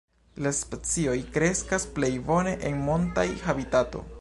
La 0.45 0.53
specioj 0.59 1.17
kreskas 1.35 1.85
plej 1.99 2.11
bone 2.31 2.57
en 2.71 2.81
montaj 2.89 3.29
habitato. 3.49 4.07